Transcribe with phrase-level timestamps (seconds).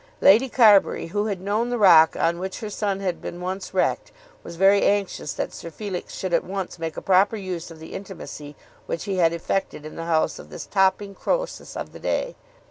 [0.19, 4.11] Lady Carbury, who had known the rock on which her son had been once wrecked,
[4.43, 7.93] was very anxious that Sir Felix should at once make a proper use of the
[7.93, 8.55] intimacy
[8.87, 12.35] which he had effected in the house of this topping Croesus of the day.